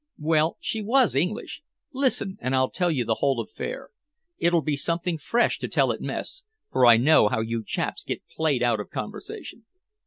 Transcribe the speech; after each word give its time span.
"Well, 0.17 0.57
she 0.59 0.81
was 0.81 1.13
English. 1.13 1.61
Listen, 1.93 2.39
and 2.41 2.55
I'll 2.55 2.71
tell 2.71 2.89
you 2.89 3.05
the 3.05 3.17
whole 3.21 3.39
affair. 3.39 3.89
It'll 4.39 4.63
be 4.63 4.75
something 4.75 5.19
fresh 5.19 5.59
to 5.59 5.67
tell 5.67 5.91
at 5.91 6.01
mess, 6.01 6.41
for 6.71 6.87
I 6.87 6.97
know 6.97 7.27
how 7.27 7.41
you 7.41 7.63
chaps 7.63 8.03
get 8.03 8.23
played 8.35 8.63
out 8.63 8.79
of 8.79 8.89
conversation." 8.89 9.67